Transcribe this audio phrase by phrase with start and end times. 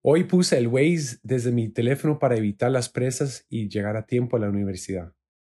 [0.00, 4.36] Hoy puse el Waze desde mi teléfono para evitar las presas y llegar a tiempo
[4.36, 5.12] a la universidad.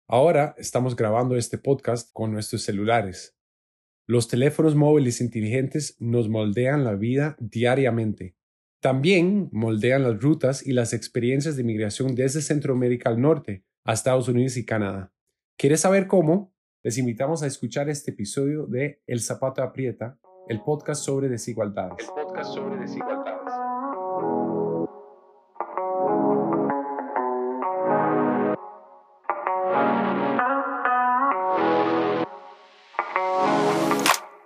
[0.08, 3.36] Ahora estamos grabando este podcast con nuestros celulares.
[4.08, 8.34] Los teléfonos móviles inteligentes nos moldean la vida diariamente.
[8.80, 14.26] También moldean las rutas y las experiencias de migración desde Centroamérica al norte a Estados
[14.26, 15.12] Unidos y Canadá.
[15.56, 16.52] ¿Quieres saber cómo?
[16.82, 20.18] Les invitamos a escuchar este episodio de El Zapato Aprieta,
[20.48, 22.08] el podcast sobre desigualdades.
[22.08, 23.41] El podcast sobre desigualdades.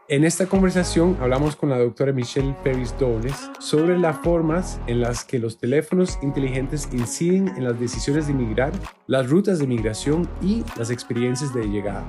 [0.08, 5.24] En esta conversación hablamos con la doctora Michelle Ferris Dones sobre las formas en las
[5.24, 8.72] que los teléfonos inteligentes inciden en las decisiones de migrar,
[9.08, 12.04] las rutas de migración y las experiencias de llegada.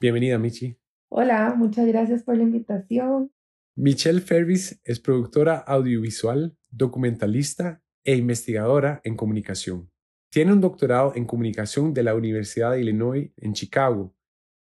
[0.00, 0.76] Bienvenida, Michi.
[1.10, 3.30] Hola, muchas gracias por la invitación.
[3.76, 9.92] Michelle Ferris es productora audiovisual, documentalista e investigadora en comunicación.
[10.30, 14.14] Tiene un doctorado en comunicación de la Universidad de Illinois en Chicago.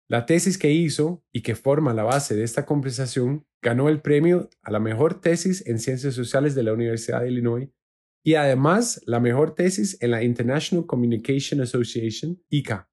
[0.09, 4.49] La tesis que hizo y que forma la base de esta conversación ganó el premio
[4.63, 7.69] a la mejor tesis en ciencias sociales de la Universidad de Illinois
[8.25, 12.89] y además la mejor tesis en la International Communication Association, ICA.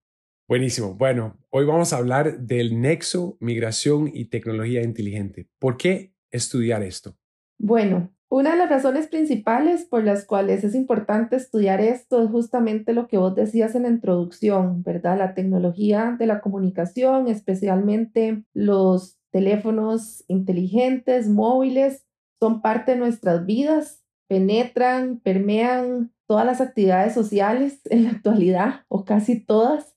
[0.48, 0.96] Buenísimo.
[0.96, 5.48] Bueno, hoy vamos a hablar del nexo migración y tecnología inteligente.
[5.60, 7.18] ¿Por qué estudiar esto?
[7.58, 12.92] Bueno, una de las razones principales por las cuales es importante estudiar esto es justamente
[12.92, 15.20] lo que vos decías en la introducción, ¿verdad?
[15.20, 22.08] La tecnología de la comunicación, especialmente los teléfonos inteligentes, móviles,
[22.39, 29.06] son parte de nuestras vidas, penetran, permean todas las actividades sociales en la actualidad o
[29.06, 29.95] casi todas.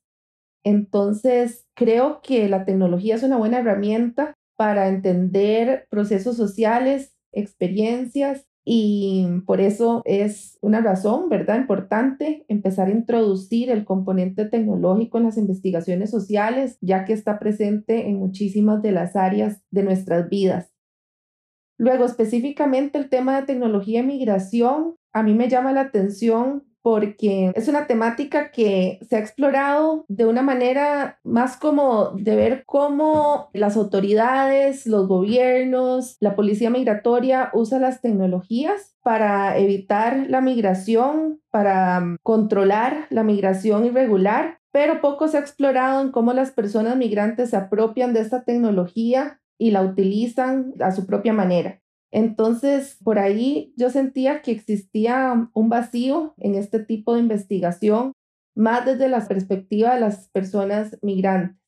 [0.63, 9.25] Entonces, creo que la tecnología es una buena herramienta para entender procesos sociales experiencias y
[9.47, 11.61] por eso es una razón, ¿verdad?
[11.61, 18.09] Importante empezar a introducir el componente tecnológico en las investigaciones sociales, ya que está presente
[18.09, 20.73] en muchísimas de las áreas de nuestras vidas.
[21.79, 27.51] Luego, específicamente el tema de tecnología y migración, a mí me llama la atención porque
[27.57, 33.51] es una temática que se ha explorado de una manera más como de ver cómo
[33.53, 41.99] las autoridades, los gobiernos, la policía migratoria usa las tecnologías para evitar la migración, para
[41.99, 47.51] mm, controlar la migración irregular, pero poco se ha explorado en cómo las personas migrantes
[47.51, 51.81] se apropian de esta tecnología y la utilizan a su propia manera.
[52.13, 58.13] Entonces, por ahí yo sentía que existía un vacío en este tipo de investigación,
[58.55, 61.59] más desde la perspectiva de las personas migrantes.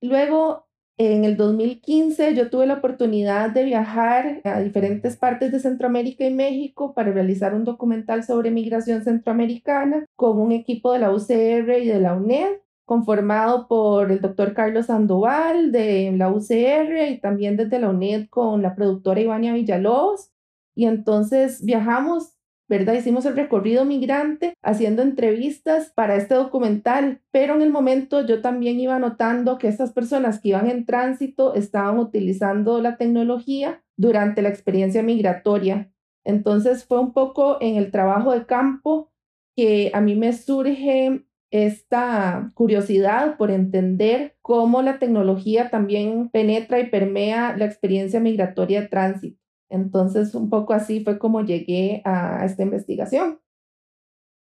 [0.00, 6.26] Luego, en el 2015, yo tuve la oportunidad de viajar a diferentes partes de Centroamérica
[6.26, 11.78] y México para realizar un documental sobre migración centroamericana con un equipo de la UCR
[11.78, 12.58] y de la UNED
[12.90, 18.62] conformado por el doctor Carlos Sandoval de la UCR y también desde la UNED con
[18.62, 20.32] la productora Ivania Villalobos.
[20.74, 22.34] Y entonces viajamos,
[22.68, 22.94] ¿verdad?
[22.94, 28.80] Hicimos el recorrido migrante haciendo entrevistas para este documental, pero en el momento yo también
[28.80, 34.48] iba notando que estas personas que iban en tránsito estaban utilizando la tecnología durante la
[34.48, 35.92] experiencia migratoria.
[36.24, 39.12] Entonces fue un poco en el trabajo de campo
[39.54, 46.88] que a mí me surge esta curiosidad por entender cómo la tecnología también penetra y
[46.90, 49.40] permea la experiencia migratoria de tránsito.
[49.68, 53.40] Entonces, un poco así fue como llegué a esta investigación.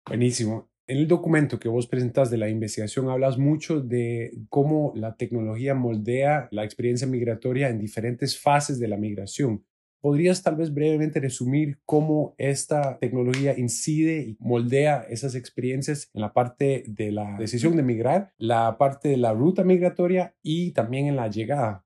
[0.07, 0.69] Buenísimo.
[0.87, 5.75] En el documento que vos presentas de la investigación hablas mucho de cómo la tecnología
[5.75, 9.63] moldea la experiencia migratoria en diferentes fases de la migración.
[10.01, 16.31] ¿Podrías tal vez brevemente resumir cómo esta tecnología incide y moldea esas experiencias en la
[16.31, 21.17] parte de la decisión de migrar, la parte de la ruta migratoria y también en
[21.17, 21.85] la llegada?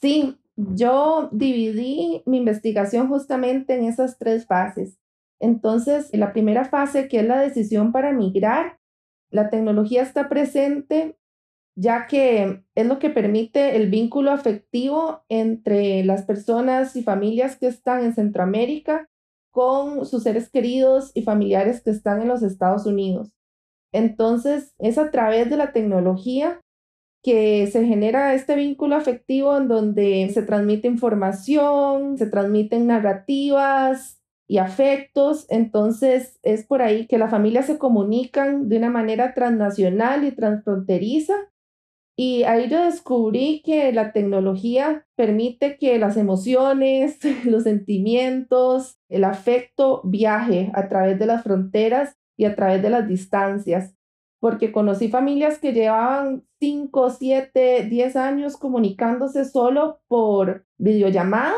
[0.00, 4.98] Sí, yo dividí mi investigación justamente en esas tres fases.
[5.38, 8.80] Entonces, en la primera fase, que es la decisión para migrar,
[9.30, 11.16] la tecnología está presente
[11.74, 17.66] ya que es lo que permite el vínculo afectivo entre las personas y familias que
[17.66, 19.08] están en Centroamérica
[19.50, 23.30] con sus seres queridos y familiares que están en los Estados Unidos.
[23.92, 26.60] Entonces, es a través de la tecnología
[27.22, 34.58] que se genera este vínculo afectivo en donde se transmite información, se transmiten narrativas y
[34.58, 35.46] afectos.
[35.50, 41.51] Entonces, es por ahí que las familias se comunican de una manera transnacional y transfronteriza
[42.16, 50.02] Y ahí yo descubrí que la tecnología permite que las emociones, los sentimientos, el afecto
[50.04, 53.94] viaje a través de las fronteras y a través de las distancias.
[54.40, 61.54] Porque conocí familias que llevaban 5, 7, 10 años comunicándose solo por videollamada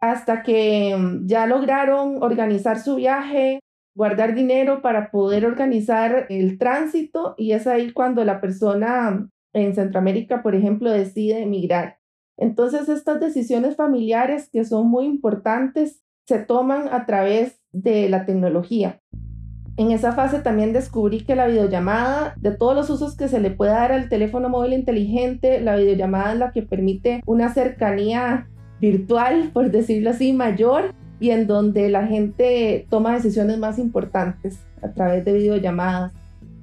[0.00, 3.60] hasta que mm, ya lograron organizar su viaje,
[3.94, 10.42] guardar dinero para poder organizar el tránsito y es ahí cuando la persona en Centroamérica,
[10.42, 11.98] por ejemplo, decide emigrar.
[12.36, 19.00] Entonces, estas decisiones familiares que son muy importantes se toman a través de la tecnología.
[19.78, 23.50] En esa fase también descubrí que la videollamada, de todos los usos que se le
[23.50, 28.48] puede dar al teléfono móvil inteligente, la videollamada es la que permite una cercanía
[28.80, 34.92] virtual, por decirlo así, mayor y en donde la gente toma decisiones más importantes a
[34.92, 36.12] través de videollamadas.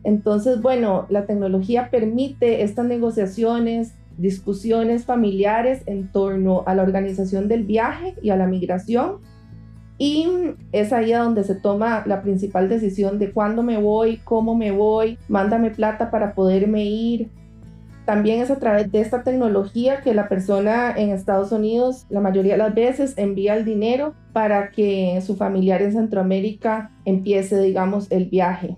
[0.04, 7.64] Entonces, bueno, la tecnología permite estas negociaciones, discusiones familiares en torno a la organización del
[7.64, 9.20] viaje y a la migración.
[9.98, 10.28] Y
[10.72, 15.18] es ahí donde se toma la principal decisión de cuándo me voy, cómo me voy,
[15.30, 17.30] mándame plata para poderme ir,
[18.06, 22.54] también es a través de esta tecnología que la persona en Estados Unidos la mayoría
[22.54, 28.26] de las veces envía el dinero para que su familiar en Centroamérica empiece, digamos, el
[28.26, 28.78] viaje.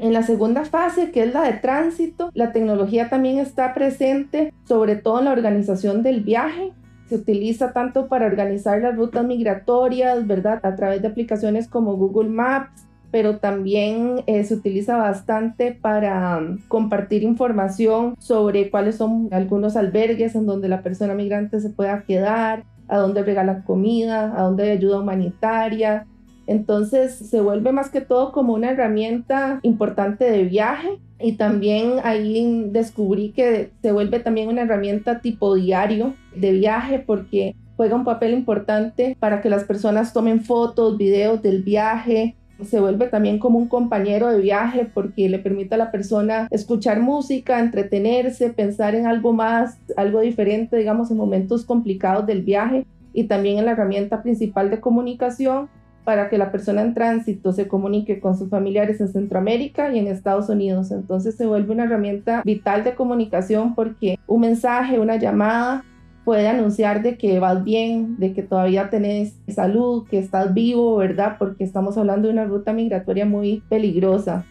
[0.00, 4.96] En la segunda fase, que es la de tránsito, la tecnología también está presente, sobre
[4.96, 6.72] todo en la organización del viaje.
[7.10, 10.58] Se utiliza tanto para organizar las rutas migratorias, ¿verdad?
[10.62, 16.56] A través de aplicaciones como Google Maps, pero también eh, se utiliza bastante para um,
[16.68, 22.64] compartir información sobre cuáles son algunos albergues en donde la persona migrante se pueda quedar,
[22.88, 26.06] a dónde regalan comida, a dónde hay ayuda humanitaria.
[26.50, 32.66] Entonces se vuelve más que todo como una herramienta importante de viaje y también ahí
[32.72, 38.34] descubrí que se vuelve también una herramienta tipo diario de viaje porque juega un papel
[38.34, 43.68] importante para que las personas tomen fotos, videos del viaje, se vuelve también como un
[43.68, 49.32] compañero de viaje porque le permite a la persona escuchar música, entretenerse, pensar en algo
[49.32, 54.68] más, algo diferente, digamos, en momentos complicados del viaje y también en la herramienta principal
[54.68, 55.68] de comunicación
[56.10, 60.08] para que la persona en tránsito se comunique con sus familiares en Centroamérica y en
[60.08, 60.90] Estados Unidos.
[60.90, 65.84] Entonces se vuelve una herramienta vital de comunicación porque un mensaje, una llamada
[66.24, 71.36] puede anunciar de que vas bien, de que todavía tenés salud, que estás vivo, ¿verdad?
[71.38, 74.44] Porque estamos hablando de una ruta migratoria muy peligrosa.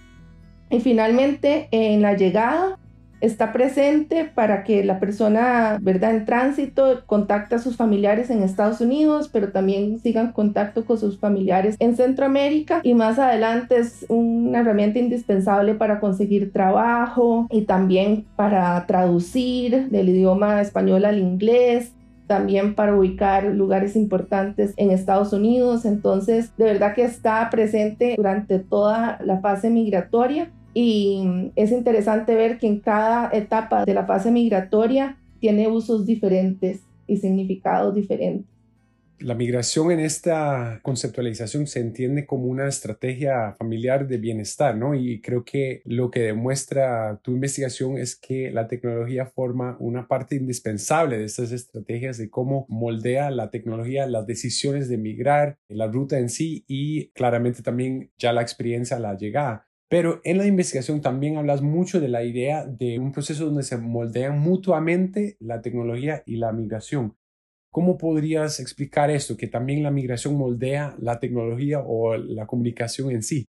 [0.69, 2.79] Y finalmente, en la llegada,
[3.21, 8.81] está presente para que la persona, ¿verdad?, en tránsito contacte a sus familiares en Estados
[8.81, 14.60] Unidos, pero también sigan contacto con sus familiares en Centroamérica y más adelante es una
[14.60, 21.94] herramienta indispensable para conseguir trabajo y también para traducir del idioma español al inglés
[22.30, 25.83] también para ubicar lugares importantes en Estados Unidos.
[25.83, 32.57] Entonces, de verdad que está presente durante toda la fase migratoria y es interesante ver
[32.57, 38.45] que en cada etapa de la fase migratoria tiene usos diferentes y significados diferentes.
[39.19, 44.95] La migración en esta conceptualización se entiende como una estrategia familiar de bienestar, ¿no?
[44.95, 50.38] Y creo que lo que demuestra tu investigación es que la tecnología forma una parte
[50.38, 56.18] indispensable de estas estrategias de cómo moldea la tecnología las decisiones de migrar, la ruta
[56.18, 59.69] en sí y claramente también ya la experiencia, la llegada.
[59.89, 63.77] Pero en la investigación también hablas mucho de la idea de un proceso donde se
[63.77, 67.15] moldean mutuamente la tecnología y la migración.
[67.71, 73.23] ¿Cómo podrías explicar esto, que también la migración moldea la tecnología o la comunicación en
[73.23, 73.45] sí?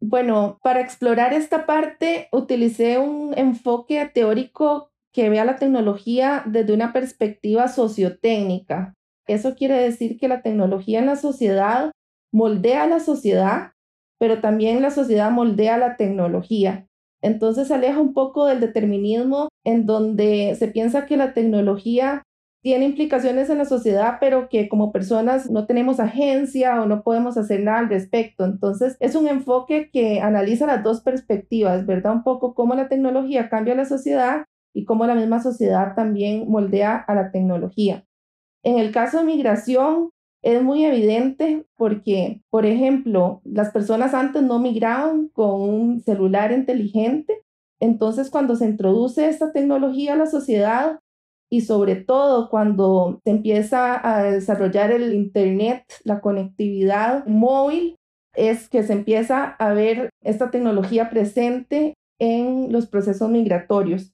[0.00, 6.92] Bueno, para explorar esta parte utilicé un enfoque teórico que vea la tecnología desde una
[6.92, 8.94] perspectiva sociotécnica.
[9.26, 11.92] Eso quiere decir que la tecnología en la sociedad
[12.32, 13.73] moldea la sociedad
[14.18, 16.86] pero también la sociedad moldea la tecnología.
[17.22, 22.22] Entonces se aleja un poco del determinismo en donde se piensa que la tecnología
[22.62, 27.36] tiene implicaciones en la sociedad, pero que como personas no tenemos agencia o no podemos
[27.36, 28.46] hacer nada al respecto.
[28.46, 32.14] Entonces, es un enfoque que analiza las dos perspectivas, ¿verdad?
[32.14, 34.44] Un poco cómo la tecnología cambia la sociedad
[34.74, 38.06] y cómo la misma sociedad también moldea a la tecnología.
[38.62, 40.08] En el caso de migración,
[40.44, 47.40] es muy evidente porque, por ejemplo, las personas antes no migraban con un celular inteligente.
[47.80, 51.00] Entonces, cuando se introduce esta tecnología a la sociedad
[51.50, 57.96] y sobre todo cuando se empieza a desarrollar el Internet, la conectividad móvil,
[58.36, 64.12] es que se empieza a ver esta tecnología presente en los procesos migratorios.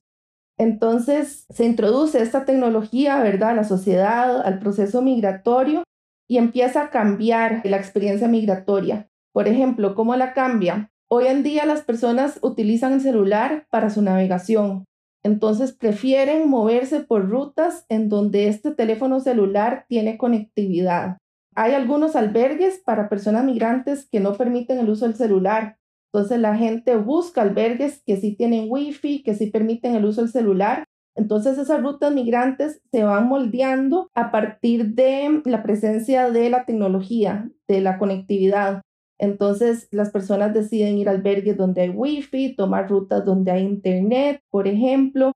[0.59, 5.83] Entonces se introduce esta tecnología, ¿verdad?, a la sociedad, al proceso migratorio
[6.31, 9.09] y empieza a cambiar la experiencia migratoria.
[9.33, 10.93] Por ejemplo, ¿cómo la cambia?
[11.11, 14.85] Hoy en día las personas utilizan el celular para su navegación.
[15.25, 21.19] Entonces prefieren moverse por rutas en donde este teléfono celular tiene conectividad.
[21.57, 25.79] Hay algunos albergues para personas migrantes que no permiten el uso del celular.
[26.13, 30.31] Entonces la gente busca albergues que sí tienen wifi, que sí permiten el uso del
[30.31, 30.85] celular.
[31.21, 37.51] Entonces esas rutas migrantes se van moldeando a partir de la presencia de la tecnología,
[37.69, 38.81] de la conectividad.
[39.19, 44.41] Entonces las personas deciden ir a albergues donde hay wifi, tomar rutas donde hay internet,
[44.49, 45.33] por ejemplo,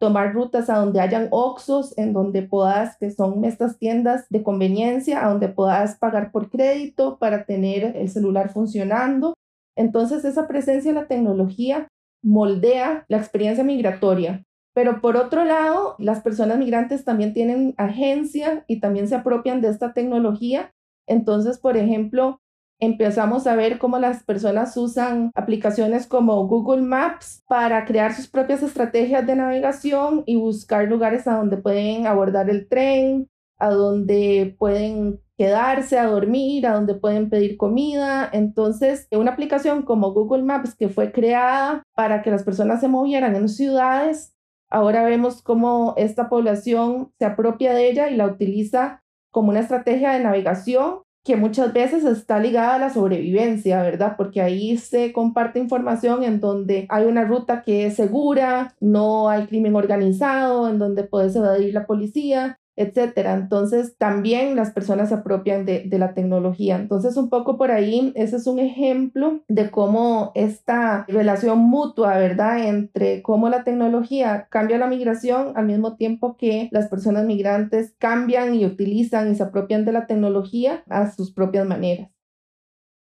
[0.00, 5.24] tomar rutas a donde hayan Oxos, en donde puedas, que son estas tiendas de conveniencia,
[5.24, 9.34] a donde puedas pagar por crédito para tener el celular funcionando.
[9.76, 11.86] Entonces esa presencia de la tecnología
[12.24, 14.42] moldea la experiencia migratoria.
[14.78, 19.70] Pero por otro lado, las personas migrantes también tienen agencia y también se apropian de
[19.70, 20.72] esta tecnología.
[21.08, 22.40] Entonces, por ejemplo,
[22.78, 28.62] empezamos a ver cómo las personas usan aplicaciones como Google Maps para crear sus propias
[28.62, 33.26] estrategias de navegación y buscar lugares a donde pueden abordar el tren,
[33.58, 38.30] a donde pueden quedarse a dormir, a donde pueden pedir comida.
[38.32, 43.34] Entonces, una aplicación como Google Maps que fue creada para que las personas se movieran
[43.34, 44.36] en ciudades,
[44.70, 50.12] ahora vemos cómo esta población se apropia de ella y la utiliza como una estrategia
[50.12, 54.14] de navegación que muchas veces está ligada a la sobrevivencia, ¿verdad?
[54.16, 59.46] Porque ahí se comparte información en donde hay una ruta que es segura, no hay
[59.46, 63.34] crimen organizado, en donde puedes evadir la policía, etcétera.
[63.34, 66.76] Entonces, también las personas se apropian de, de, la tecnología.
[66.76, 72.66] Entonces, un poco por ahí, ese es un ejemplo de cómo esta relación mutua, ¿verdad?,
[72.66, 78.54] entre cómo la tecnología cambia la migración al mismo tiempo que las personas migrantes cambian
[78.54, 82.17] y utilizan y se apropian de la tecnología a sus propias maneras.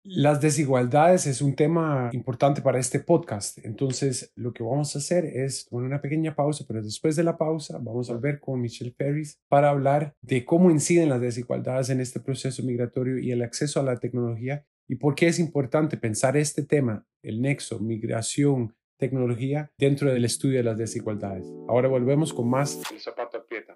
[0.06, 5.24] Las desigualdades es un tema importante para este podcast, entonces lo que vamos a hacer
[5.24, 8.94] es tomar una pequeña pausa, pero después de la pausa vamos a ver con Michelle
[8.98, 13.80] Ferris para hablar de cómo inciden las desigualdades en este proceso migratorio y el acceso
[13.80, 19.72] a la tecnología y por qué es importante pensar este tema, el nexo, migración, tecnología,
[19.78, 21.46] dentro del estudio de las desigualdades.
[21.66, 23.72] Ahora volvemos con más El zapato aprieta.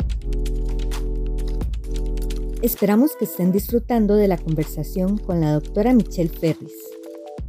[2.61, 6.75] Esperamos que estén disfrutando de la conversación con la doctora Michelle Ferris.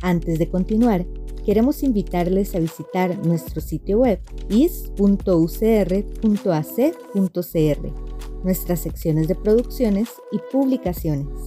[0.01, 1.03] Antes de continuar,
[1.43, 4.93] queremos invitarles a visitar nuestro sitio web is.ucr.ac.cr,
[8.43, 11.39] nuestras secciones de producciones y publicaciones.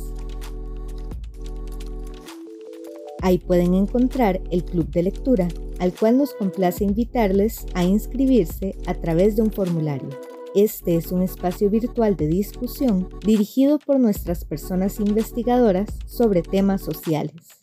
[3.21, 5.47] Ahí pueden encontrar el club de lectura,
[5.79, 10.32] al cual nos complace invitarles a inscribirse a través de un formulario.
[10.55, 17.63] Este es un espacio virtual de discusión dirigido por nuestras personas investigadoras sobre temas sociales.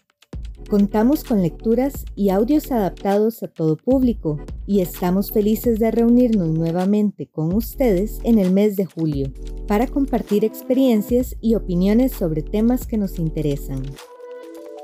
[0.71, 7.27] Contamos con lecturas y audios adaptados a todo público y estamos felices de reunirnos nuevamente
[7.27, 9.31] con ustedes en el mes de julio
[9.67, 13.83] para compartir experiencias y opiniones sobre temas que nos interesan.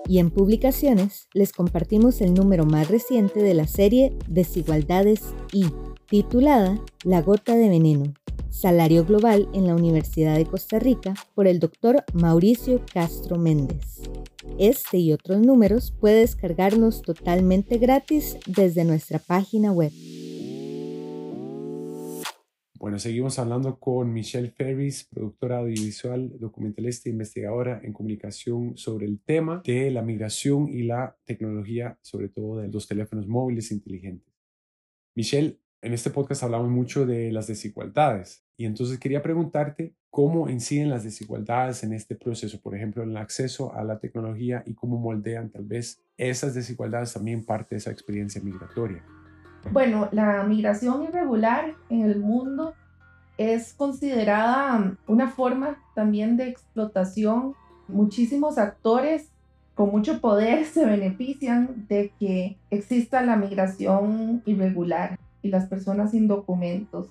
[0.08, 5.22] Y en publicaciones les compartimos el número más reciente de la serie Desigualdades
[5.52, 5.66] y
[6.08, 8.14] titulada La gota de veneno,
[8.50, 14.02] Salario Global en la Universidad de Costa Rica por el doctor Mauricio Castro Méndez.
[14.60, 19.92] Este y otros números puede descargarlos totalmente gratis desde nuestra página web.
[22.78, 29.20] Bueno, seguimos hablando con Michelle Ferris, productora audiovisual, documentalista e investigadora en comunicación sobre el
[29.20, 34.32] tema de la migración y la tecnología, sobre todo de los teléfonos móviles inteligentes.
[35.16, 40.90] Michelle, en este podcast hablamos mucho de las desigualdades y entonces quería preguntarte cómo inciden
[40.90, 44.98] las desigualdades en este proceso, por ejemplo, en el acceso a la tecnología y cómo
[44.98, 49.04] moldean tal vez esas desigualdades también parte de esa experiencia migratoria.
[49.72, 52.74] Bueno, la migración irregular en el mundo
[53.38, 57.54] es considerada una forma también de explotación.
[57.88, 59.30] Muchísimos actores
[59.76, 66.28] con mucho poder se benefician de que exista la migración irregular y las personas sin
[66.28, 67.08] documentos.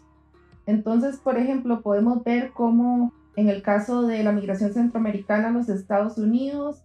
[0.66, 5.68] Entonces, por ejemplo, podemos ver cómo en el caso de la migración centroamericana a los
[5.68, 6.82] Estados Unidos,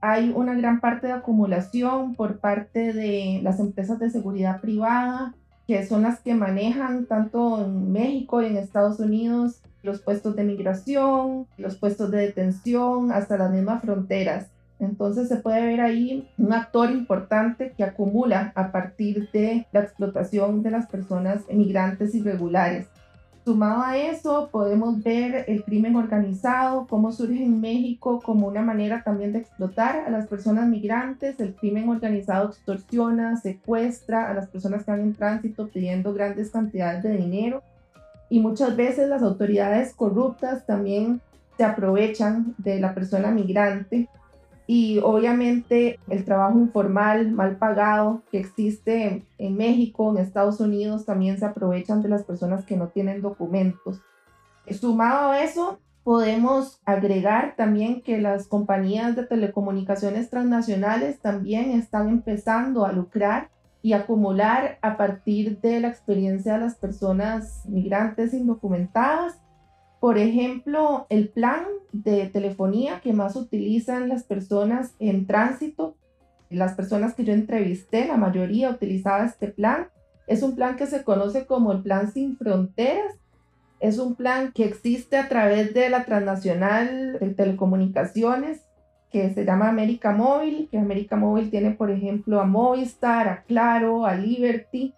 [0.00, 5.34] hay una gran parte de acumulación por parte de las empresas de seguridad privada,
[5.66, 10.44] que son las que manejan tanto en México y en Estados Unidos los puestos de
[10.44, 14.48] migración, los puestos de detención, hasta las mismas fronteras.
[14.78, 20.62] Entonces se puede ver ahí un actor importante que acumula a partir de la explotación
[20.62, 22.86] de las personas migrantes irregulares.
[23.46, 29.04] Sumado a eso, podemos ver el crimen organizado, cómo surge en México como una manera
[29.04, 31.38] también de explotar a las personas migrantes.
[31.38, 37.04] El crimen organizado extorsiona, secuestra a las personas que van en tránsito pidiendo grandes cantidades
[37.04, 37.62] de dinero.
[38.28, 41.20] Y muchas veces las autoridades corruptas también
[41.56, 44.08] se aprovechan de la persona migrante
[44.66, 51.38] y obviamente el trabajo informal mal pagado que existe en México, en Estados Unidos, también
[51.38, 54.00] se aprovechan de las personas que no tienen documentos.
[54.68, 62.84] Sumado a eso, podemos agregar también que las compañías de telecomunicaciones transnacionales también están empezando
[62.84, 63.50] a lucrar
[63.82, 69.40] y acumular a partir de la experiencia de las personas migrantes indocumentadas
[70.06, 75.96] por ejemplo, el plan de telefonía que más utilizan las personas en tránsito,
[76.48, 79.88] las personas que yo entrevisté, la mayoría utilizaba este plan.
[80.28, 83.16] Es un plan que se conoce como el plan sin fronteras.
[83.80, 88.60] Es un plan que existe a través de la transnacional de telecomunicaciones
[89.10, 94.06] que se llama América Móvil, que América Móvil tiene, por ejemplo, a Movistar, a Claro,
[94.06, 94.94] a Liberty,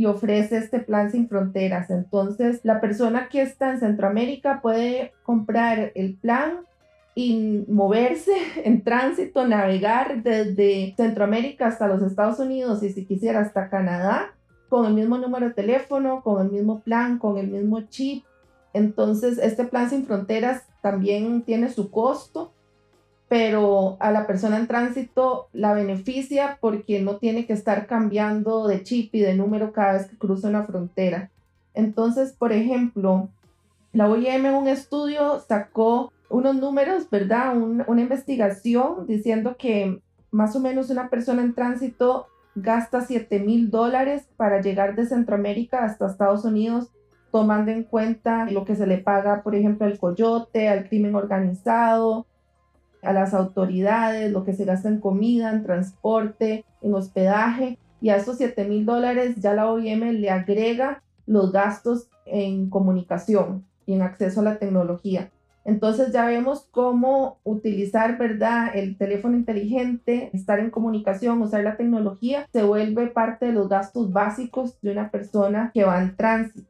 [0.00, 1.90] y ofrece este plan sin fronteras.
[1.90, 6.60] Entonces, la persona que está en Centroamérica puede comprar el plan
[7.14, 8.32] y moverse
[8.64, 14.32] en tránsito, navegar desde Centroamérica hasta los Estados Unidos y si quisiera hasta Canadá
[14.70, 18.24] con el mismo número de teléfono, con el mismo plan, con el mismo chip.
[18.72, 22.54] Entonces, este plan sin fronteras también tiene su costo
[23.30, 28.82] pero a la persona en tránsito la beneficia porque no tiene que estar cambiando de
[28.82, 31.30] chip y de número cada vez que cruza una frontera.
[31.72, 33.28] Entonces, por ejemplo,
[33.92, 37.56] la OIM en un estudio sacó unos números, ¿verdad?
[37.56, 40.00] una investigación diciendo que
[40.32, 45.84] más o menos una persona en tránsito gasta 7 mil dólares para llegar de Centroamérica
[45.84, 46.88] hasta Estados Unidos,
[47.30, 52.26] tomando en cuenta lo que se le paga, por ejemplo, al coyote, al crimen organizado,
[53.02, 58.16] a las autoridades, lo que se gasta en comida, en transporte, en hospedaje, y a
[58.16, 64.02] esos 7 mil dólares ya la OIM le agrega los gastos en comunicación y en
[64.02, 65.30] acceso a la tecnología.
[65.64, 68.70] Entonces ya vemos cómo utilizar, ¿verdad?
[68.74, 74.12] El teléfono inteligente, estar en comunicación, usar la tecnología, se vuelve parte de los gastos
[74.12, 76.69] básicos de una persona que va en tránsito.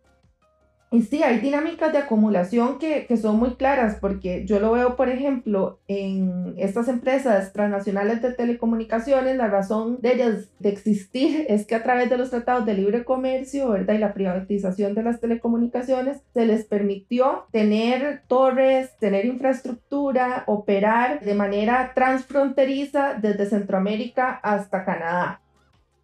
[0.93, 4.97] Y sí, hay dinámicas de acumulación que, que, son muy claras, porque yo lo veo,
[4.97, 11.65] por ejemplo, en estas empresas transnacionales de telecomunicaciones, la razón de ellas de existir es
[11.65, 13.95] que a través de los tratados de libre comercio, ¿verdad?
[13.95, 21.35] Y la privatización de las telecomunicaciones, se les permitió tener torres, tener infraestructura, operar de
[21.35, 25.41] manera transfronteriza desde Centroamérica hasta Canadá.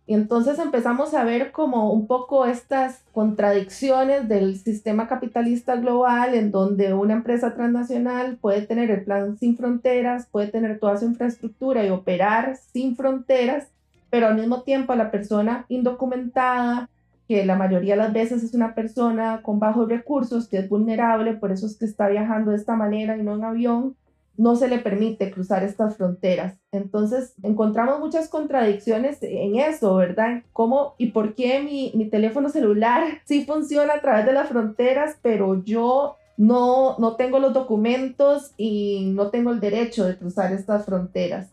[0.08, 6.52] Y entonces empezamos a ver como un poco estas contradicciones del sistema capitalista global en
[6.52, 11.84] donde una empresa transnacional puede tener el plan sin fronteras, puede tener toda su infraestructura
[11.84, 13.66] y operar sin fronteras,
[14.08, 16.88] pero al mismo tiempo la persona indocumentada,
[17.26, 21.34] que la mayoría de las veces es una persona con bajos recursos, que es vulnerable,
[21.34, 23.96] por eso es que está viajando de esta manera y no en avión,
[24.36, 26.58] no se le permite cruzar estas fronteras.
[26.72, 30.42] Entonces, encontramos muchas contradicciones en eso, ¿verdad?
[30.52, 35.64] ¿Cómo y por qué mi, teléfono celular sí funciona a través de las fronteras, pero
[35.64, 41.50] yo no, no tengo los documentos y no tengo el derecho de cruzar estas fronteras?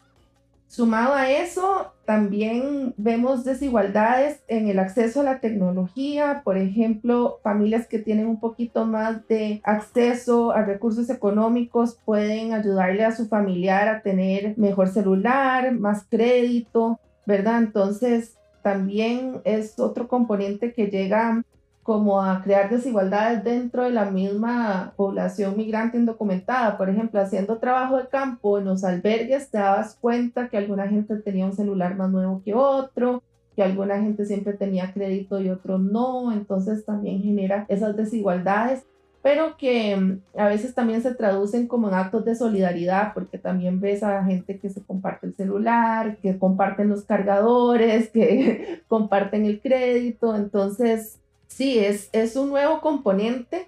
[0.73, 7.85] Sumado a eso, también vemos desigualdades en el acceso a la tecnología, por ejemplo, familias
[7.85, 13.87] que tienen un poquito más de acceso a recursos económicos pueden ayudarle a su familiar
[13.87, 17.59] a tener mejor celular, más crédito, ¿verdad?
[17.59, 21.43] Entonces, también es otro componente que llega
[21.83, 26.77] como a crear desigualdades dentro de la misma población migrante indocumentada.
[26.77, 31.17] Por ejemplo, haciendo trabajo de campo en los albergues, te dabas cuenta que alguna gente
[31.17, 33.21] tenía un celular más nuevo que otro,
[33.55, 38.85] que alguna gente siempre tenía crédito y otro no, entonces también genera esas desigualdades
[39.23, 43.79] pero que mm, a veces también se traducen como en actos de solidaridad, porque también
[43.79, 49.61] ves a gente que se comparte el celular, que comparten los cargadores, que comparten el
[49.61, 51.19] crédito, entonces
[51.53, 53.67] sí, es, es un nuevo componente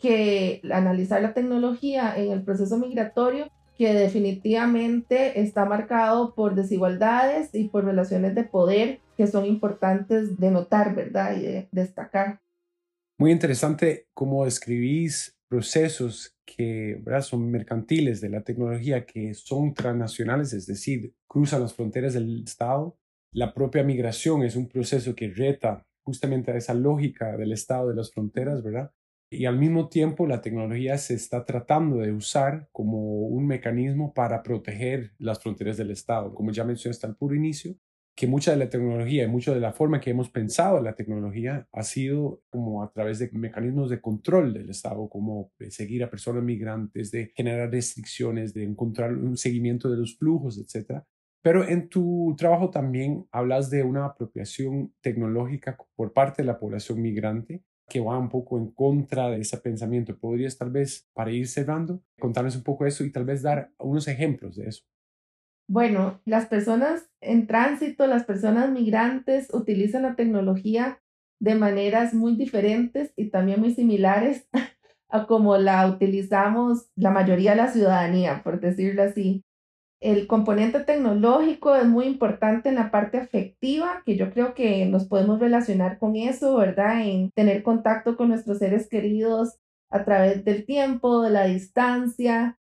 [0.00, 7.68] que analizar la tecnología en el proceso migratorio que definitivamente está marcado por desigualdades y
[7.68, 11.36] por relaciones de poder que son importantes de notar, ¿verdad?
[11.36, 12.40] Y de destacar.
[13.18, 20.66] Muy interesante cómo describís procesos que son mercantiles de la tecnología, que son transnacionales, es
[20.66, 22.96] decir, cruzan las fronteras del Estado.
[23.32, 27.96] La propia migración es un proceso que reta justamente a esa lógica del Estado de
[27.96, 28.92] las fronteras, ¿verdad?
[29.32, 34.42] Y al mismo tiempo la tecnología se está tratando de usar como un mecanismo para
[34.42, 36.34] proteger las fronteras del Estado.
[36.34, 37.76] Como ya mencioné hasta el puro inicio,
[38.16, 41.68] que mucha de la tecnología y mucha de la forma que hemos pensado la tecnología
[41.72, 46.42] ha sido como a través de mecanismos de control del Estado, como seguir a personas
[46.42, 51.02] migrantes, de generar restricciones, de encontrar un seguimiento de los flujos, etc.
[51.42, 57.00] Pero en tu trabajo también hablas de una apropiación tecnológica por parte de la población
[57.00, 60.16] migrante que va un poco en contra de ese pensamiento.
[60.16, 64.06] ¿Podrías tal vez, para ir cerrando, contarnos un poco eso y tal vez dar unos
[64.06, 64.84] ejemplos de eso?
[65.68, 71.00] Bueno, las personas en tránsito, las personas migrantes utilizan la tecnología
[71.40, 74.48] de maneras muy diferentes y también muy similares
[75.08, 79.44] a como la utilizamos la mayoría de la ciudadanía, por decirlo así.
[80.00, 85.04] El componente tecnológico es muy importante en la parte afectiva, que yo creo que nos
[85.04, 87.02] podemos relacionar con eso, ¿verdad?
[87.02, 89.58] En tener contacto con nuestros seres queridos
[89.90, 92.58] a través del tiempo, de la distancia,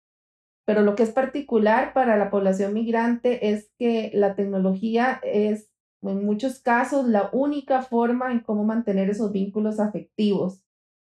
[0.66, 5.70] pero lo que es particular para la población migrante es que la tecnología es
[6.02, 10.62] en muchos casos la única forma en cómo mantener esos vínculos afectivos.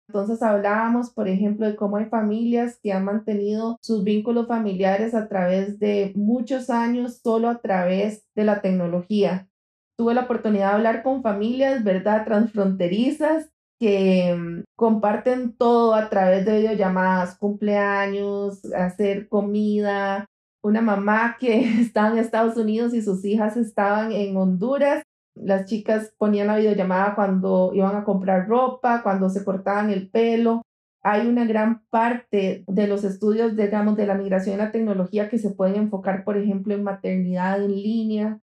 [0.07, 5.27] Entonces hablábamos, por ejemplo, de cómo hay familias que han mantenido sus vínculos familiares a
[5.27, 9.49] través de muchos años solo a través de la tecnología.
[9.97, 16.45] Tuve la oportunidad de hablar con familias, ¿verdad?, transfronterizas que mm, comparten todo a través
[16.45, 20.25] de videollamadas, cumpleaños, hacer comida.
[20.63, 25.03] Una mamá que estaba en Estados Unidos y sus hijas estaban en Honduras.
[25.35, 30.61] Las chicas ponían la videollamada cuando iban a comprar ropa, cuando se cortaban el pelo.
[31.03, 35.37] Hay una gran parte de los estudios, digamos, de la migración y la tecnología que
[35.37, 38.39] se pueden enfocar, por ejemplo, en maternidad en línea,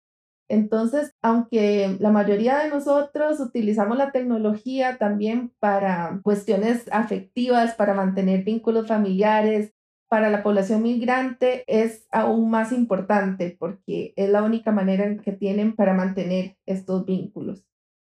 [0.50, 8.42] entonces, aunque la mayoría de nosotros utilizamos la tecnología también para cuestiones afectivas, para mantener
[8.42, 9.72] vínculos familiares,
[10.10, 15.76] para la población migrante es aún más importante porque es la única manera que tienen
[15.76, 17.64] para mantener estos vínculos.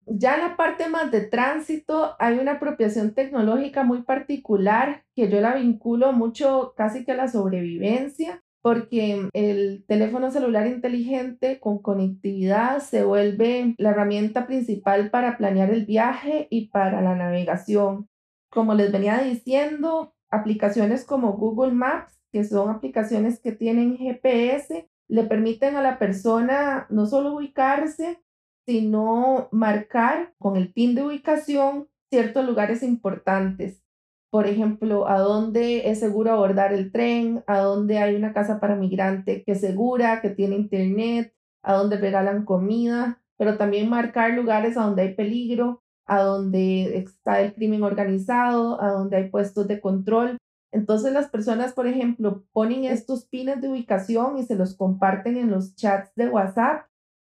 [0.06, 5.42] Ya en la parte más de tránsito hay una apropiación tecnológica muy particular que yo
[5.42, 12.80] la vinculo mucho casi que a la sobrevivencia porque el teléfono celular inteligente con conectividad
[12.80, 18.08] se vuelve la herramienta principal para planear el viaje y para la navegación.
[18.50, 25.24] Como les venía diciendo, aplicaciones como Google Maps, que son aplicaciones que tienen GPS, le
[25.24, 28.22] permiten a la persona no solo ubicarse,
[28.66, 33.82] sino marcar con el pin de ubicación ciertos lugares importantes.
[34.30, 38.76] Por ejemplo, a dónde es seguro abordar el tren, a dónde hay una casa para
[38.76, 44.76] migrante que es segura, que tiene internet, a dónde regalan comida, pero también marcar lugares
[44.76, 49.80] a donde hay peligro, a donde está el crimen organizado, a donde hay puestos de
[49.80, 50.38] control.
[50.72, 55.52] Entonces las personas, por ejemplo, ponen estos pines de ubicación y se los comparten en
[55.52, 56.86] los chats de WhatsApp.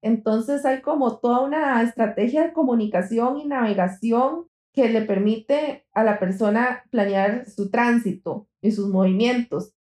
[0.03, 6.21] Entonces hay como toda una estrategia de comunicación y navegación que le permite a la
[6.21, 9.75] persona planear su tránsito y sus movimientos.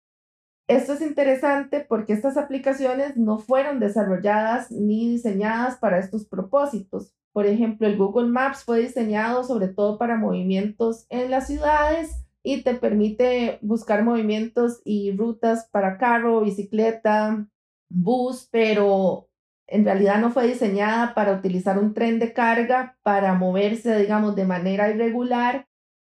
[0.66, 7.14] Esto es interesante porque estas aplicaciones no fueron desarrolladas ni diseñadas para estos propósitos.
[7.32, 12.62] Por ejemplo, el Google Maps fue diseñado sobre todo para movimientos en las ciudades y
[12.62, 17.46] te permite buscar movimientos y rutas para carro, bicicleta,
[17.88, 19.28] bus, pero
[19.66, 24.44] en realidad no fue diseñada para utilizar un tren de carga para moverse, digamos, de
[24.44, 25.68] manera irregular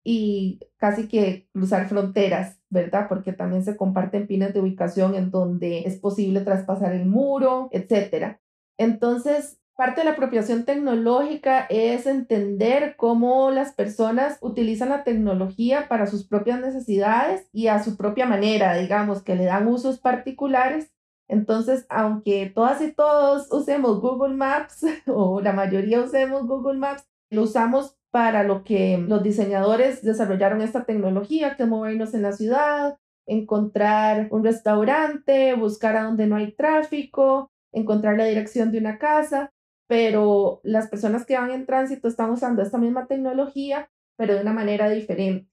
[0.05, 3.07] y casi que cruzar fronteras, ¿verdad?
[3.09, 8.39] Porque también se comparten pines de ubicación en donde es posible traspasar el muro, etc.
[8.79, 16.07] Entonces, parte de la apropiación tecnológica es entender cómo las personas utilizan la tecnología para
[16.07, 20.93] sus propias necesidades y a su propia manera, digamos, que le dan usos particulares.
[21.27, 27.43] Entonces, aunque todas y todos usemos Google Maps o la mayoría usemos Google Maps, lo
[27.43, 32.99] usamos para lo que los diseñadores desarrollaron esta tecnología, que es movernos en la ciudad,
[33.27, 39.52] encontrar un restaurante, buscar a donde no hay tráfico, encontrar la dirección de una casa,
[39.93, 44.55] pero las personas que van en tránsito están usando esta misma tecnología, pero de una
[44.55, 45.51] manera diferente.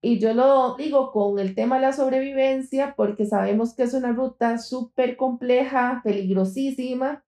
[0.00, 4.12] Y yo lo digo con el tema de la sobrevivencia porque sabemos que es una
[4.12, 7.22] ruta súper compleja, peligrosísima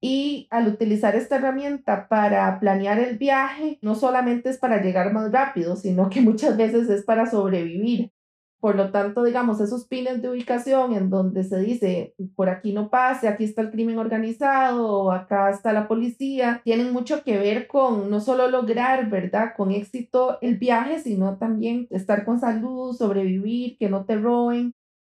[0.00, 5.32] Y al utilizar esta herramienta para planear el viaje, no solamente es para llegar más
[5.32, 8.12] rápido, sino que muchas veces es para sobrevivir.
[8.60, 12.90] Por lo tanto, digamos, esos pines de ubicación en donde se dice, por aquí no
[12.90, 18.10] pase, aquí está el crimen organizado, acá está la policía, tienen mucho que ver con
[18.10, 23.88] no solo lograr, ¿verdad?, con éxito el viaje, sino también estar con salud, sobrevivir, que
[23.88, 24.74] no te roben.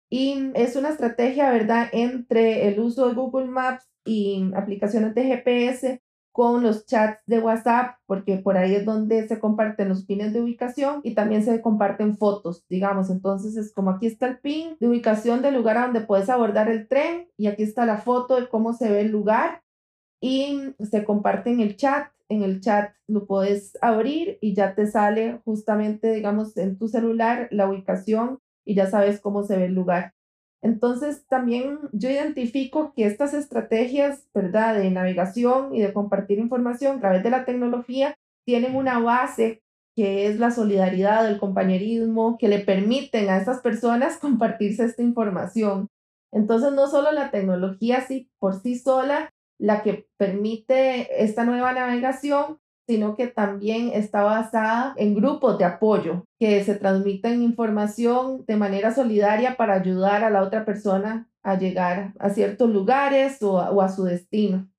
[0.09, 6.01] Y es una estrategia, ¿verdad?, entre el uso de Google Maps y aplicaciones de GPS
[6.31, 10.41] con los chats de WhatsApp, porque por ahí es donde se comparten los pines de
[10.41, 13.09] ubicación y también se comparten fotos, digamos.
[13.09, 16.69] Entonces es como aquí está el pin de ubicación del lugar a donde puedes abordar
[16.69, 19.63] el tren y aquí está la foto de cómo se ve el lugar
[20.21, 22.11] y se comparte en el chat.
[22.29, 27.47] En el chat lo puedes abrir y ya te sale justamente, digamos, en tu celular
[27.51, 30.13] la ubicación y ya sabes cómo se ve el lugar.
[30.61, 36.99] Entonces, también yo identifico que estas estrategias, ¿verdad?, de navegación y de compartir información a
[36.99, 39.61] través de la tecnología tienen una base
[39.95, 45.89] que es la solidaridad, el compañerismo, que le permiten a estas personas compartirse esta información.
[46.31, 52.59] Entonces, no solo la tecnología así por sí sola, la que permite esta nueva navegación,
[52.89, 58.91] sino que también está basada en grupos de apoyo que se transmiten información de manera
[58.91, 64.05] solidaria para ayudar a la otra persona a llegar a ciertos lugares o a, su
[64.05, 64.71] destino.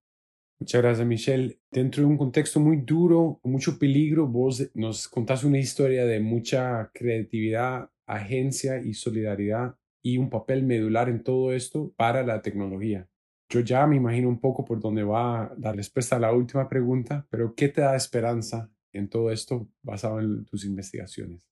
[0.59, 1.61] Muchas gracias, Michelle.
[1.71, 6.19] Dentro de un contexto muy duro, con mucho peligro, vos nos contás una historia de
[6.19, 13.09] mucha creatividad, agencia y solidaridad y un papel medular en todo esto para la tecnología.
[13.51, 17.27] Yo ya me imagino un poco por dónde va la respuesta a la última pregunta,
[17.31, 21.45] pero ¿qué te da esperanza en todo esto basado en tus investigaciones?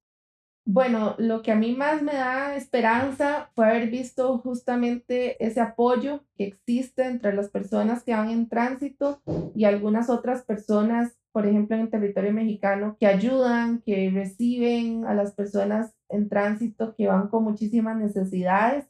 [0.65, 6.23] Bueno, lo que a mí más me da esperanza fue haber visto justamente ese apoyo
[6.37, 9.21] que existe entre las personas que van en tránsito
[9.57, 15.15] y algunas otras personas, por ejemplo, en el territorio mexicano, que ayudan, que reciben a
[15.15, 18.87] las personas en tránsito que van con muchísimas necesidades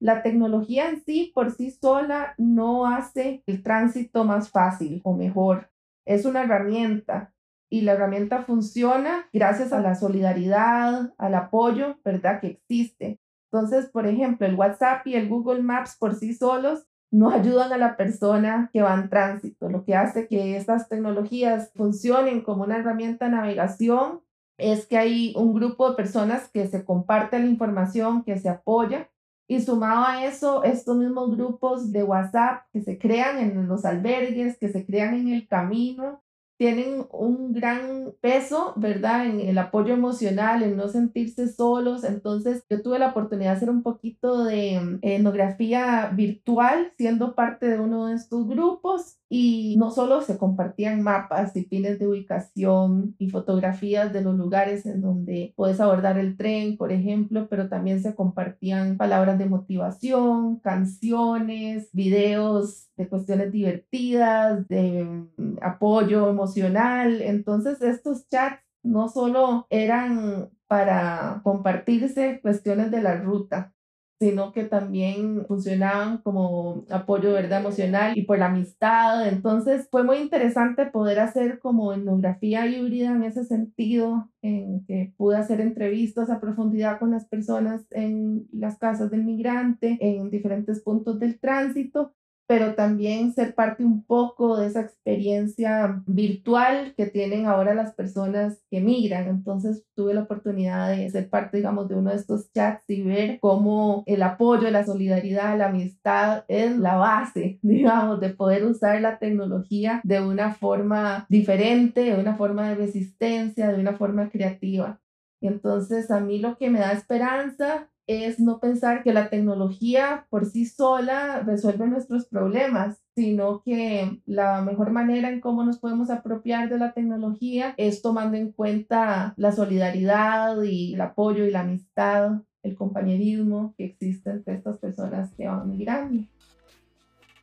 [0.00, 5.70] la tecnología en sí por sí sola no hace el tránsito más fácil o mejor.
[6.06, 7.34] Es una herramienta
[7.68, 12.40] y la herramienta funciona gracias a la solidaridad, al apoyo, ¿verdad?
[12.40, 13.20] Que existe.
[13.52, 17.78] Entonces, por ejemplo, el WhatsApp y el Google Maps por sí solos no ayudan a
[17.78, 19.68] la persona que va en tránsito.
[19.68, 24.22] Lo que hace que estas tecnologías funcionen como una herramienta de navegación
[24.56, 29.10] es que hay un grupo de personas que se comparte la información, que se apoya
[29.50, 34.56] y sumado a eso, estos mismos grupos de WhatsApp que se crean en los albergues,
[34.56, 36.22] que se crean en el camino,
[36.56, 39.26] tienen un gran peso, ¿verdad?
[39.26, 42.04] En el apoyo emocional, en no sentirse solos.
[42.04, 47.66] Entonces, yo tuve la oportunidad de hacer un poquito de mm, etnografía virtual, siendo parte
[47.66, 49.19] de uno de estos grupos.
[49.32, 54.84] Y no solo se compartían mapas y pines de ubicación y fotografías de los lugares
[54.86, 60.58] en donde puedes abordar el tren, por ejemplo, pero también se compartían palabras de motivación,
[60.58, 67.22] canciones, videos de cuestiones divertidas, de mm, apoyo emocional.
[67.22, 73.74] Entonces, estos chats no solo eran para compartirse cuestiones de la ruta,
[74.20, 79.26] sino que también funcionaban como apoyo verdad emocional y por la amistad.
[79.26, 85.38] Entonces fue muy interesante poder hacer como etnografía híbrida en ese sentido, en que pude
[85.38, 91.18] hacer entrevistas a profundidad con las personas en las casas del migrante, en diferentes puntos
[91.18, 92.12] del tránsito
[92.50, 98.60] pero también ser parte un poco de esa experiencia virtual que tienen ahora las personas
[98.68, 99.28] que migran.
[99.28, 103.38] Entonces tuve la oportunidad de ser parte, digamos, de uno de estos chats y ver
[103.38, 109.20] cómo el apoyo, la solidaridad, la amistad es la base, digamos, de poder usar la
[109.20, 114.98] tecnología de una forma diferente, de una forma de resistencia, de una forma creativa.
[115.40, 120.26] Y entonces a mí lo que me da esperanza es no pensar que la tecnología
[120.30, 126.10] por sí sola resuelve nuestros problemas, sino que la mejor manera en cómo nos podemos
[126.10, 131.60] apropiar de la tecnología es tomando en cuenta la solidaridad y el apoyo y la
[131.60, 136.24] amistad, el compañerismo que existe entre estas personas que van migrando.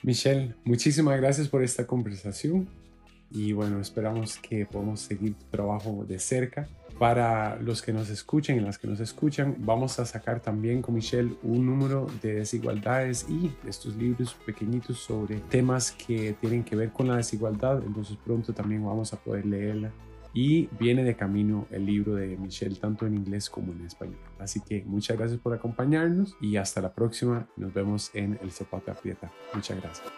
[0.04, 2.68] Michelle, muchísimas gracias por esta conversación
[3.32, 6.68] y bueno, esperamos que podamos seguir tu trabajo de cerca
[7.00, 10.96] para los que nos escuchen y las que nos escuchan, vamos a sacar también con
[10.96, 16.92] Michelle un número de desigualdades y estos libros pequeñitos sobre temas que tienen que ver
[16.92, 17.84] con la desigualdad.
[17.86, 19.92] Entonces pronto también vamos a poder leerla.
[20.34, 24.20] Y viene de camino el libro de Michelle, tanto en inglés como en español.
[24.40, 27.48] Así que muchas gracias por acompañarnos y hasta la próxima.
[27.58, 29.32] Nos vemos en El Zapato Aprieta.
[29.54, 30.12] Muchas gracias.